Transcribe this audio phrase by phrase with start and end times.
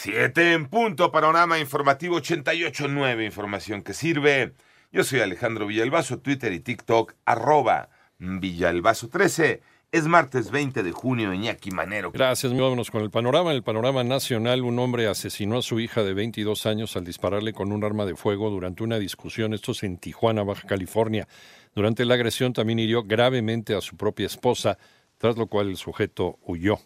[0.00, 4.54] Siete en punto, panorama informativo 88.9, información que sirve.
[4.92, 7.88] Yo soy Alejandro Villalbazo, Twitter y TikTok, arroba
[8.20, 9.58] Villalbazo13.
[9.90, 12.12] Es martes 20 de junio, Iñaki Manero.
[12.12, 13.50] Gracias, vámonos con el panorama.
[13.50, 17.52] En el panorama nacional, un hombre asesinó a su hija de 22 años al dispararle
[17.52, 21.26] con un arma de fuego durante una discusión, esto es en Tijuana, Baja California.
[21.74, 24.78] Durante la agresión también hirió gravemente a su propia esposa,
[25.16, 26.78] tras lo cual el sujeto huyó.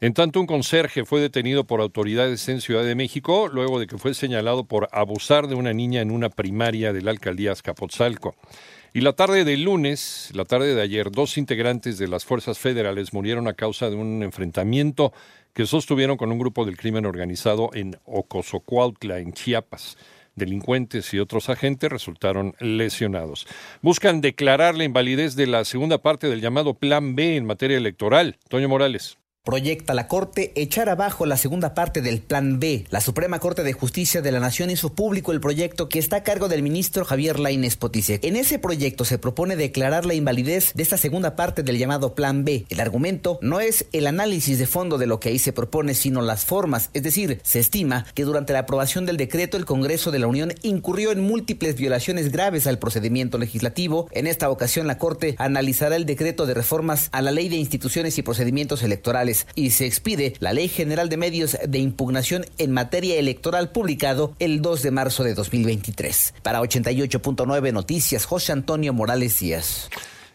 [0.00, 3.98] En tanto, un conserje fue detenido por autoridades en Ciudad de México luego de que
[3.98, 8.36] fue señalado por abusar de una niña en una primaria de la alcaldía Azcapotzalco.
[8.94, 13.12] Y la tarde del lunes, la tarde de ayer, dos integrantes de las fuerzas federales
[13.12, 15.12] murieron a causa de un enfrentamiento
[15.52, 19.98] que sostuvieron con un grupo del crimen organizado en Ocosocuautla, en Chiapas.
[20.36, 23.48] Delincuentes y otros agentes resultaron lesionados.
[23.82, 28.36] Buscan declarar la invalidez de la segunda parte del llamado Plan B en materia electoral.
[28.48, 29.18] Toño Morales.
[29.48, 32.84] Proyecta la Corte echar abajo la segunda parte del Plan B.
[32.90, 36.22] La Suprema Corte de Justicia de la Nación hizo público el proyecto que está a
[36.22, 38.22] cargo del ministro Javier Lainez Potisek.
[38.24, 42.44] En ese proyecto se propone declarar la invalidez de esta segunda parte del llamado Plan
[42.44, 42.66] B.
[42.68, 46.20] El argumento no es el análisis de fondo de lo que ahí se propone, sino
[46.20, 46.90] las formas.
[46.92, 50.52] Es decir, se estima que durante la aprobación del decreto el Congreso de la Unión
[50.60, 54.10] incurrió en múltiples violaciones graves al procedimiento legislativo.
[54.12, 58.18] En esta ocasión la Corte analizará el decreto de reformas a la Ley de Instituciones
[58.18, 63.18] y Procedimientos Electorales y se expide la Ley General de Medios de Impugnación en materia
[63.18, 66.34] electoral publicado el 2 de marzo de 2023.
[66.42, 69.88] Para 88.9 Noticias, José Antonio Morales Díaz.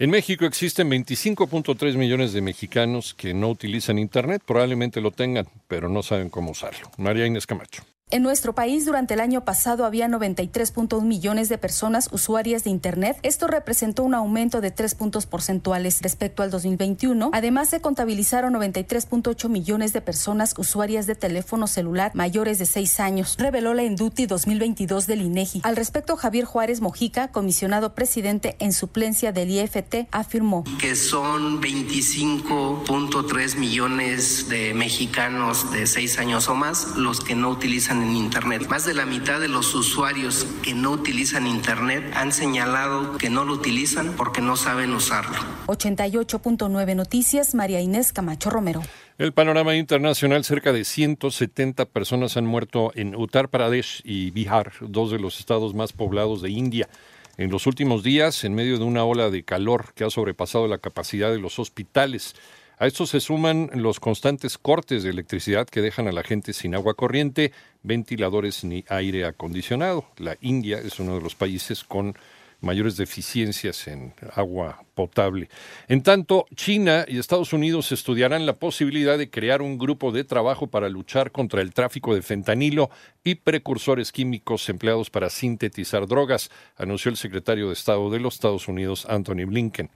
[0.00, 5.88] En México existen 25.3 millones de mexicanos que no utilizan Internet, probablemente lo tengan, pero
[5.88, 6.90] no saben cómo usarlo.
[6.98, 7.82] María Inés Camacho.
[8.10, 13.18] En nuestro país durante el año pasado había 93.1 millones de personas usuarias de Internet.
[13.22, 17.28] Esto representó un aumento de 3 puntos porcentuales respecto al 2021.
[17.34, 23.36] Además, se contabilizaron 93.8 millones de personas usuarias de teléfono celular mayores de 6 años,
[23.38, 25.60] reveló la Induti 2022 del INEGI.
[25.64, 33.56] Al respecto, Javier Juárez Mojica, comisionado presidente en suplencia del IFT, afirmó que son 25.3
[33.56, 37.58] millones de mexicanos de 6 años o más los que no
[37.98, 38.68] utilizan en Internet.
[38.68, 43.44] Más de la mitad de los usuarios que no utilizan Internet han señalado que no
[43.44, 45.36] lo utilizan porque no saben usarlo.
[45.66, 48.82] 88.9 Noticias, María Inés Camacho Romero.
[49.18, 55.10] El panorama internacional, cerca de 170 personas han muerto en Uttar Pradesh y Bihar, dos
[55.10, 56.88] de los estados más poblados de India.
[57.36, 60.78] En los últimos días, en medio de una ola de calor que ha sobrepasado la
[60.78, 62.34] capacidad de los hospitales,
[62.78, 66.74] a esto se suman los constantes cortes de electricidad que dejan a la gente sin
[66.74, 67.52] agua corriente,
[67.82, 70.04] ventiladores ni aire acondicionado.
[70.16, 72.16] La India es uno de los países con
[72.60, 75.48] mayores deficiencias en agua potable.
[75.86, 80.66] En tanto, China y Estados Unidos estudiarán la posibilidad de crear un grupo de trabajo
[80.66, 82.90] para luchar contra el tráfico de fentanilo
[83.22, 88.68] y precursores químicos empleados para sintetizar drogas, anunció el secretario de Estado de los Estados
[88.68, 89.90] Unidos, Anthony Blinken.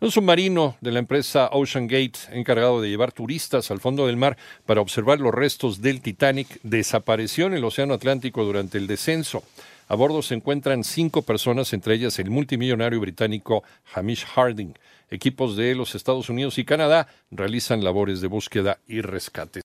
[0.00, 4.36] Un submarino de la empresa Ocean Gate, encargado de llevar turistas al fondo del mar
[4.66, 9.42] para observar los restos del Titanic, desapareció en el Océano Atlántico durante el descenso.
[9.88, 13.62] A bordo se encuentran cinco personas, entre ellas el multimillonario británico
[13.94, 14.74] Hamish Harding.
[15.10, 19.62] Equipos de los Estados Unidos y Canadá realizan labores de búsqueda y rescate.